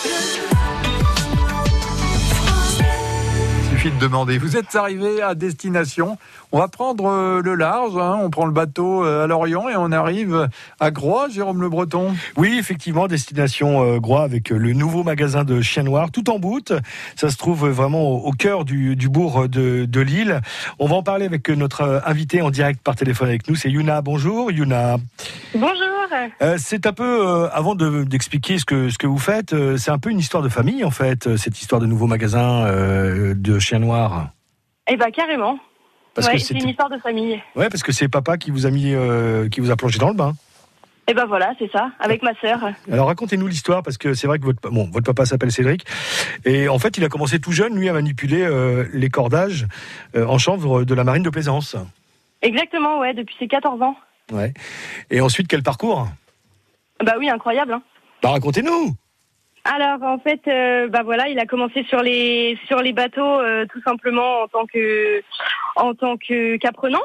[0.00, 0.57] Christmas.
[3.90, 4.38] De demander.
[4.38, 6.18] Vous êtes arrivé à destination.
[6.50, 7.96] On va prendre euh, le large.
[7.96, 8.18] Hein.
[8.22, 10.48] On prend le bateau euh, à Lorient et on arrive
[10.80, 12.14] à Groix, Jérôme Le Breton.
[12.36, 16.72] Oui, effectivement, destination euh, Groix avec le nouveau magasin de Chien Noir, tout en bout.
[17.16, 20.40] Ça se trouve vraiment au, cœur du, bourg de, de Lille.
[20.78, 23.54] On va en parler avec notre invité en direct par téléphone avec nous.
[23.54, 24.00] C'est Yuna.
[24.02, 24.96] Bonjour, Yuna.
[25.54, 25.76] Bonjour.
[26.56, 30.18] c'est un peu, avant d'expliquer ce, que, ce que vous faites, c'est un peu une
[30.18, 34.30] histoire de famille en fait, cette histoire de nouveau magasin de chien noir
[34.90, 35.58] Eh ben carrément.
[36.18, 37.40] c'est une histoire de famille.
[37.56, 40.08] Ouais, parce que c'est papa qui vous a mis, euh, qui vous a plongé dans
[40.08, 40.34] le bain.
[41.10, 42.60] Eh ben voilà, c'est ça, avec ma sœur.
[42.92, 45.86] Alors racontez-nous l'histoire parce que c'est vrai que votre bon, votre papa s'appelle Cédric
[46.44, 49.66] et en fait il a commencé tout jeune lui à manipuler euh, les cordages
[50.14, 51.76] euh, en chanvre de la marine de plaisance.
[52.42, 53.96] Exactement, ouais, depuis ses 14 ans.
[54.32, 54.52] Ouais.
[55.10, 56.08] Et ensuite quel parcours?
[57.02, 57.72] Bah oui, incroyable.
[57.72, 57.82] Hein.
[58.22, 58.94] Bah racontez-nous.
[59.70, 63.66] Alors en fait, euh, bah voilà, il a commencé sur les sur les bateaux euh,
[63.70, 65.22] tout simplement en tant que
[65.76, 67.02] en tant que qu'apprenant.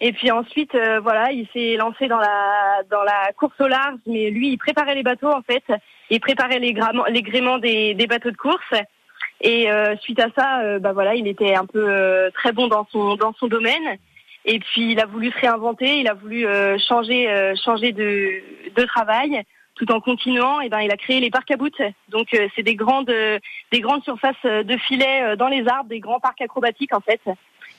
[0.00, 3.98] Et puis ensuite, euh, voilà, il s'est lancé dans la dans la course au large,
[4.06, 5.62] mais lui, il préparait les bateaux en fait,
[6.10, 8.74] il préparait les, gréements des, des bateaux de course.
[9.42, 9.68] Et
[10.02, 13.46] suite à ça, bah voilà, il était un peu très bon dans son dans son
[13.46, 13.98] domaine.
[14.44, 16.44] Et puis il a voulu se réinventer, il a voulu
[16.88, 18.42] changer changer de
[18.74, 19.44] de travail
[19.80, 21.72] tout en continuant, et eh ben, il a créé les parcs à bout.
[22.10, 23.38] Donc, euh, c'est des grandes, euh,
[23.72, 27.20] des grandes surfaces de filets euh, dans les arbres, des grands parcs acrobatiques en fait.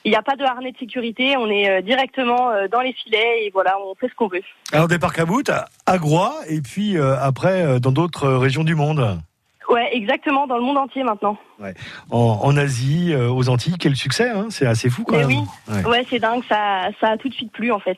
[0.04, 3.50] Il n'y a pas de harnais de sécurité, on est directement dans les filets et
[3.52, 4.42] voilà, on fait ce qu'on veut.
[4.72, 9.20] Alors des parcs à bout à Groix et puis après dans d'autres régions du monde.
[9.68, 11.38] Ouais, exactement, dans le monde entier maintenant.
[12.10, 15.26] En, Asie, euh, aux Antilles, quel succès, hein c'est assez fou quand même.
[15.26, 17.96] Oui, ouais, c'est dingue, ça, ça a tout de suite plu en fait.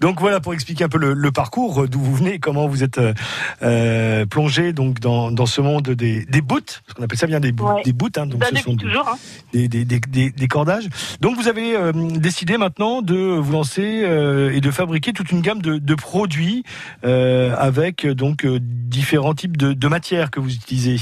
[0.00, 3.14] Donc voilà pour expliquer un peu le, parcours d'où vous venez, comment vous êtes euh,
[3.62, 7.40] euh, plongé donc dans, dans ce monde des, des boots, parce qu'on appelle ça bien
[7.40, 7.52] des,
[7.84, 9.16] des boots, hein, donc bah, ce sont toujours, hein.
[9.52, 10.88] des, des, des, des, cordages.
[11.20, 15.78] Donc vous avez décidé maintenant de vous lancer et de fabriquer toute une gamme de,
[15.78, 16.64] de produits
[17.02, 20.98] avec donc différents types de, de matières que vous utilisez.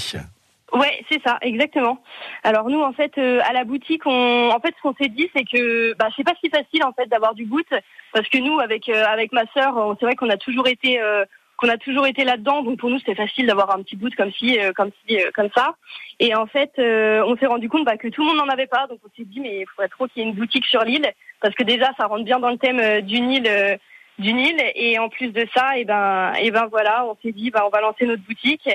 [0.72, 1.98] Ouais, c'est ça, exactement.
[2.42, 5.30] Alors nous, en fait, euh, à la boutique, on, en fait, ce qu'on s'est dit,
[5.34, 7.66] c'est que bah, c'est pas si facile en fait d'avoir du boot,
[8.12, 11.24] parce que nous, avec euh, avec ma sœur, c'est vrai qu'on a toujours été euh,
[11.56, 14.30] qu'on a toujours été là-dedans, donc pour nous c'était facile d'avoir un petit boot comme
[14.32, 15.74] si comme si comme ça.
[16.20, 18.86] Et en fait, on s'est rendu compte bah, que tout le monde n'en avait pas,
[18.88, 21.10] donc on s'est dit mais il faudrait trop qu'il y ait une boutique sur l'île,
[21.40, 23.78] parce que déjà ça rentre bien dans le thème d'une île
[24.18, 27.50] d'une île, et en plus de ça, et ben et ben voilà, on s'est dit
[27.50, 28.68] bah on va lancer notre boutique.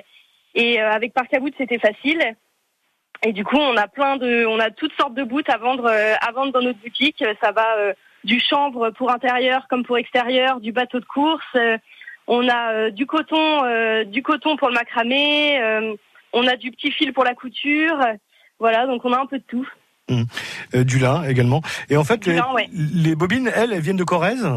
[0.56, 2.22] Et euh, avec Parc à c'était facile.
[3.25, 5.86] Et du coup, on a plein de, on a toutes sortes de boots à vendre,
[5.86, 7.24] euh, à vendre dans notre boutique.
[7.41, 7.94] Ça va euh,
[8.24, 11.58] du chanvre pour intérieur comme pour extérieur, du bateau de course.
[12.28, 15.59] on a du coton, du coton pour le macramé.
[16.31, 18.00] on a du petit fil pour la couture.
[18.59, 19.68] Voilà, donc on a un peu de tout.
[20.09, 20.84] Mmh.
[20.84, 21.62] du lin également.
[21.90, 22.40] Et en fait, les,
[22.72, 24.47] les, bobines, elles, elles viennent de Corrèze?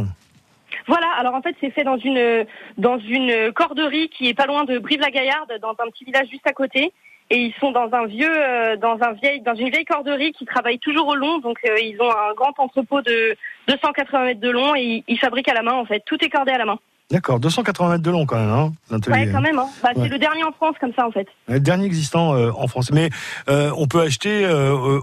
[0.87, 2.47] Voilà, alors en fait c'est fait dans une
[2.79, 6.53] dans une corderie qui est pas loin de Brive-la-Gaillarde, dans un petit village juste à
[6.53, 6.93] côté.
[7.29, 10.45] Et ils sont dans un vieux, euh, dans un vieil, dans une vieille corderie qui
[10.45, 11.39] travaille toujours au long.
[11.39, 13.37] Donc euh, ils ont un grand entrepôt de
[13.67, 16.05] 280 mètres de long et ils, fabriquent à la main en fait.
[16.07, 16.79] Tout est cordé à la main.
[17.11, 19.59] D'accord, 280 mètres de long quand même, hein, Ouais, quand même.
[19.59, 19.69] Hein.
[19.83, 21.29] Bah, c'est le dernier en France comme ça en fait.
[21.47, 22.91] Le dernier existant euh, en France.
[22.91, 23.11] Mais
[23.49, 24.47] on peut acheter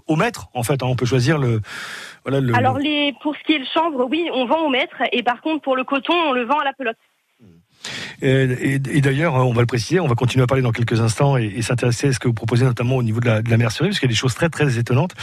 [0.07, 0.83] au mètre en fait.
[0.83, 0.87] Hein.
[0.87, 1.61] on peut choisir le
[2.25, 5.41] alors les, pour ce qui est le chanvre, oui, on vend au mètre, et par
[5.41, 6.97] contre pour le coton, on le vend à la pelote.
[8.23, 11.61] Et, d'ailleurs, on va le préciser, on va continuer à parler dans quelques instants et,
[11.61, 14.11] s'intéresser à ce que vous proposez notamment au niveau de la, mercerie, parce qu'il y
[14.11, 15.13] a des choses très très étonnantes.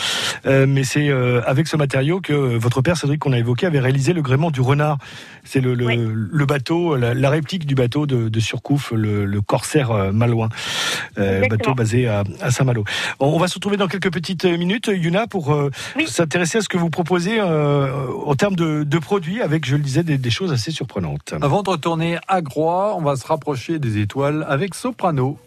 [0.44, 3.80] Euh, mais c'est euh, avec ce matériau que votre père Cédric qu'on a évoqué avait
[3.80, 4.98] réalisé le gréement du renard.
[5.44, 10.50] C'est le, le, bateau, la, réplique du bateau de, de Surcouf, le, corsaire euh, malouin,
[11.16, 12.84] bateau basé à, Saint-Malo.
[13.18, 15.56] On, va se retrouver dans quelques petites minutes, Yuna, pour
[16.06, 20.18] s'intéresser à ce que vous proposez en termes de, produits, avec, je le disais, des,
[20.18, 21.34] des choses assez surprenantes.
[21.40, 25.38] Avant de retourner à Groix, on va se rapprocher des étoiles avec Soprano.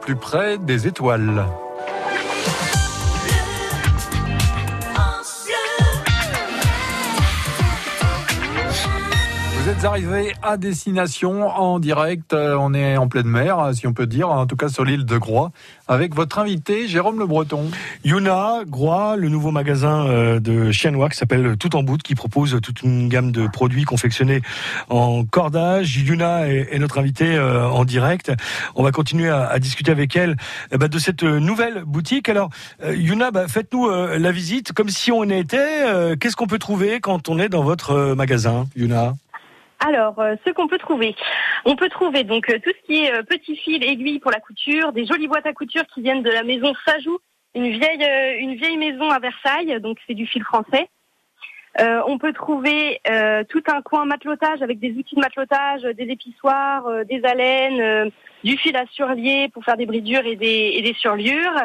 [0.00, 1.44] Plus près des étoiles.
[9.70, 12.32] Êtes arrivé à destination en direct.
[12.32, 15.04] Euh, on est en pleine mer, si on peut dire, en tout cas sur l'île
[15.04, 15.52] de Groix,
[15.86, 17.70] avec votre invité Jérôme Le Breton.
[18.04, 22.58] Yuna Groix, le nouveau magasin euh, de Chianois qui s'appelle Tout en bout, qui propose
[22.60, 24.42] toute une gamme de produits confectionnés
[24.88, 25.96] en cordage.
[25.96, 28.32] Yuna est, notre invitée euh, en direct.
[28.74, 30.36] On va continuer à, discuter avec elle
[30.72, 32.28] ben, de cette nouvelle boutique.
[32.28, 32.50] Alors,
[32.84, 36.16] Yuna, bah, faites-nous la visite comme si on était.
[36.18, 39.14] Qu'est-ce qu'on peut trouver quand on est dans votre magasin, Yuna
[39.80, 41.16] alors, euh, ce qu'on peut trouver,
[41.64, 44.38] on peut trouver donc euh, tout ce qui est euh, petits fils, aiguilles pour la
[44.38, 47.18] couture, des jolies boîtes à couture qui viennent de la maison Sajou,
[47.54, 48.06] une vieille
[48.38, 50.88] une vieille maison à Versailles, donc c'est du fil français.
[51.78, 53.00] on peut trouver
[53.48, 58.12] tout un coin matelotage avec des outils de matelotage, des épissoirs, des haleines,
[58.44, 61.60] du fil à surlier pour faire des bridures et des, et des surliures.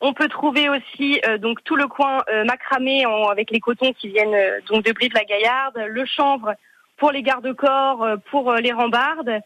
[0.00, 4.82] On peut trouver aussi donc tout le coin macramé avec les cotons qui viennent donc
[4.82, 6.54] de Brie de la Gaillarde, le chanvre
[6.98, 9.40] pour les garde-corps, euh, pour euh, les rambardes.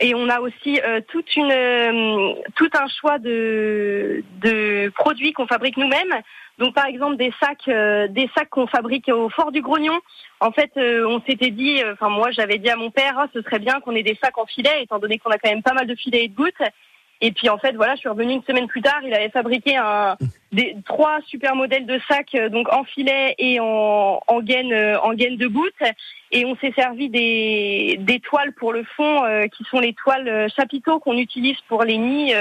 [0.00, 5.76] Et on a aussi euh, toute une, tout un choix de, de produits qu'on fabrique
[5.76, 6.20] nous-mêmes.
[6.58, 7.68] Donc par exemple des sacs,
[8.10, 9.98] des sacs qu'on fabrique au Fort du Grognon.
[10.38, 13.58] En fait, on s'était dit, enfin moi j'avais dit à mon père, oh, ce serait
[13.58, 15.88] bien qu'on ait des sacs en filet, étant donné qu'on a quand même pas mal
[15.88, 16.62] de filets et de gouttes.
[17.20, 19.00] Et puis en fait, voilà, je suis revenue une semaine plus tard.
[19.04, 20.16] Il avait fabriqué un,
[20.52, 24.98] des, trois super modèles de sacs, euh, donc en filet et en, en gaine, euh,
[25.00, 25.72] en gaine de goutte.
[26.32, 30.48] Et on s'est servi des, des toiles pour le fond, euh, qui sont les toiles
[30.54, 32.34] chapiteaux qu'on utilise pour les nids,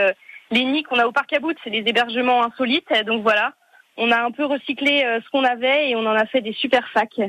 [0.51, 1.55] les nids qu'on a au parc à bout.
[1.63, 2.91] C'est des hébergements insolites.
[3.05, 3.53] Donc voilà,
[3.97, 6.83] on a un peu recyclé ce qu'on avait et on en a fait des super
[6.93, 7.21] sacs.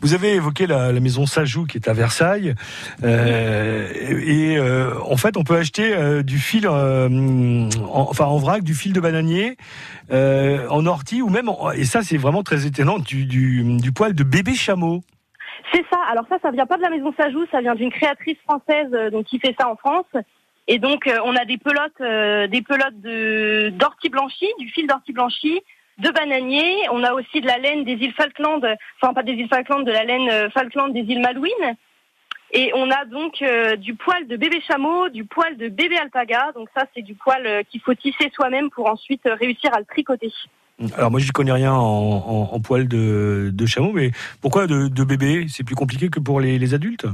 [0.00, 2.54] Vous avez évoqué la, maison Sajou qui est à Versailles.
[3.02, 3.88] Euh,
[4.24, 8.74] et euh, en fait, on peut acheter euh, du fil, en, enfin en vrac, du
[8.74, 9.56] fil de bananier,
[10.10, 14.22] en ortie ou même, et ça c'est vraiment très étonnant, du, du, du poil de
[14.22, 15.02] bébé chameau.
[15.72, 15.98] C'est ça.
[16.10, 19.26] Alors ça, ça vient pas de la maison Sajou, ça vient d'une créatrice française donc
[19.26, 20.06] qui fait ça en France.
[20.68, 25.60] Et donc on a des pelotes, des pelotes de d'ortie blanchie, du fil d'ortie blanchie,
[25.98, 26.88] de bananier.
[26.92, 28.64] On a aussi de la laine des îles Falkland,
[29.00, 31.76] enfin pas des îles Falkland, de la laine Falkland des îles Malouines.
[32.52, 36.52] Et on a donc euh, du poil de bébé chameau, du poil de bébé alpaga.
[36.54, 39.80] Donc ça, c'est du poil euh, qu'il faut tisser soi-même pour ensuite euh, réussir à
[39.80, 40.32] le tricoter.
[40.96, 45.46] Alors moi, je connais rien en, poil de, chameau, mais pourquoi de, bébé?
[45.48, 47.04] C'est plus compliqué que pour les, adultes?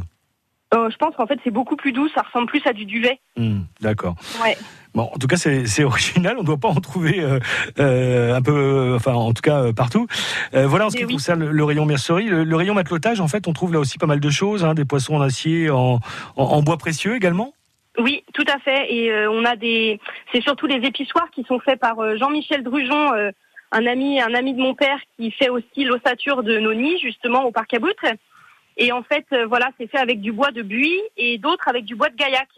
[0.90, 2.08] Je pense qu'en fait, c'est beaucoup plus doux.
[2.14, 3.20] Ça ressemble plus à du duvet.
[3.36, 4.16] Hmm, d'accord.
[4.42, 4.56] Ouais.
[4.94, 6.36] Bon, en tout cas, c'est original.
[6.38, 7.40] On ne doit pas en trouver euh,
[7.78, 10.06] euh, un peu, enfin, en tout cas, euh, partout.
[10.52, 12.26] voilà en ce qui concerne le, rayon mercerie.
[12.26, 14.84] Le, rayon matelotage, en fait, on trouve là aussi pas mal de choses, hein, des
[14.84, 15.98] poissons en acier, en,
[16.36, 17.52] en, bois précieux également.
[17.98, 18.92] Oui, tout à fait.
[18.92, 20.00] Et on a des,
[20.32, 23.12] c'est surtout les épissoirs qui sont faits par Jean-Michel Drujon,
[23.72, 27.44] un ami, un ami de mon père qui fait aussi l'ossature de nos nids justement
[27.44, 28.04] au parc à Boutre.
[28.76, 31.94] Et en fait, voilà, c'est fait avec du bois de buis et d'autres avec du
[31.94, 32.48] bois de gaillac.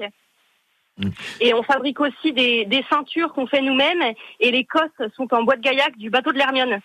[0.99, 1.09] Mm.
[1.41, 4.15] Et on fabrique aussi des, ceintures qu'on fait nous-mêmes.
[4.41, 6.81] Et les cosses sont en bois de gaillac du bateau de l'Hermione.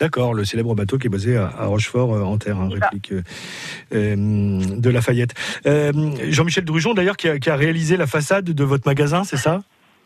[0.00, 3.22] D'accord, le célèbre bateau qui est basé à, Rochefort euh, en terre, hein, réplique euh,
[3.92, 5.34] euh, de Lafayette.
[5.66, 9.62] Jean-Michel Drujon, d'ailleurs, qui a, réalisé la façade de votre magasin, c'est ça?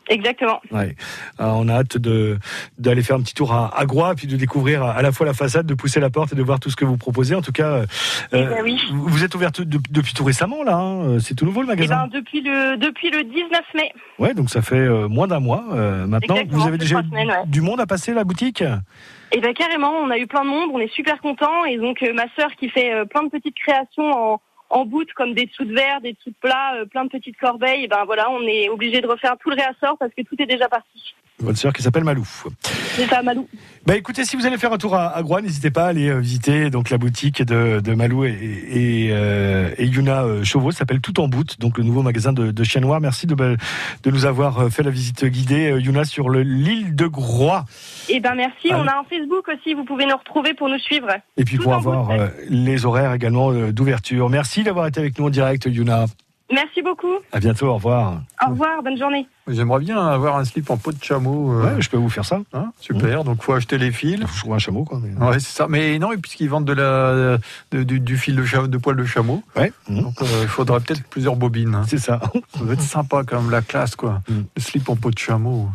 [0.09, 0.61] Exactement.
[0.71, 0.95] Ouais.
[1.39, 2.37] on a hâte de
[2.77, 5.33] d'aller faire un petit tour à, à Groix, puis de découvrir à, la fois la
[5.33, 7.35] façade, de pousser la porte et de voir tout ce que vous proposez.
[7.35, 7.85] En tout cas, euh,
[8.33, 8.79] eh ben oui.
[8.91, 10.75] vous êtes ouverte depuis tout récemment là.
[10.75, 12.05] Hein c'est tout nouveau le magasin.
[12.07, 13.91] Eh ben, depuis le depuis le 19 mai.
[14.19, 16.37] Ouais, donc ça fait euh, moins d'un mois euh, maintenant.
[16.49, 17.01] vous avez déjà
[17.45, 18.63] du monde à passer la boutique?
[19.31, 22.03] Eh ben carrément, on a eu plein de monde, on est super contents et donc
[22.13, 25.73] ma sœur qui fait plein de petites créations en en bout comme des dessous de
[25.73, 27.87] verre, des dessous de plat, euh, plein de petites corbeilles.
[27.87, 30.67] Ben voilà, on est obligé de refaire tout le réassort parce que tout est déjà
[30.67, 31.15] parti.
[31.39, 32.25] Votre sœur qui s'appelle Malou.
[32.95, 33.47] C'est ça, Malou.
[33.85, 36.07] Bah écoutez, si vous allez faire un tour à, à Groix, n'hésitez pas à aller
[36.07, 40.71] euh, visiter donc la boutique de, de Malou et, et, euh, et Yuna Chauveau.
[40.71, 43.01] Ça s'appelle Tout en bout, donc le nouveau magasin de, de Chien Noir.
[43.01, 47.65] Merci de, de nous avoir fait la visite guidée, Yuna, sur l'île de Groix.
[48.07, 48.69] Eh ben merci.
[48.71, 49.73] On a un Facebook aussi.
[49.73, 51.07] Vous pouvez nous retrouver pour nous suivre.
[51.35, 52.09] Et puis pour avoir
[52.49, 54.29] les horaires également d'ouverture.
[54.29, 56.05] Merci d'avoir été avec nous en direct, Yuna.
[56.51, 57.13] Merci beaucoup.
[57.31, 58.21] À bientôt, au revoir.
[58.45, 59.27] Au revoir, bonne journée.
[59.47, 61.53] J'aimerais bien avoir un slip en peau de chameau.
[61.53, 61.75] Euh.
[61.75, 62.41] Ouais, je peux vous faire ça.
[62.53, 64.19] Hein, super, donc faut acheter les fils.
[64.19, 64.99] Je trouve un chameau, quoi.
[65.01, 65.25] Mais...
[65.25, 65.67] Ouais, c'est ça.
[65.67, 67.39] Mais non, puisqu'ils vendent de la,
[67.71, 69.43] du, fil de, de poil de chameau.
[69.55, 69.73] Ouais.
[69.89, 71.73] Donc euh, il faudrait peut-être plusieurs bobines.
[71.73, 71.83] Hein.
[71.87, 72.19] C'est ça.
[72.55, 74.21] Ça va être sympa, quand même, la classe, quoi.
[74.29, 74.41] Mm.
[74.55, 75.69] Le slip en peau de chameau.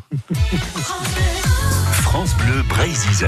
[2.03, 3.27] France Bleu Brésil.